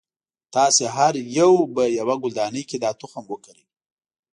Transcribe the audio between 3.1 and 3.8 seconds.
وکری.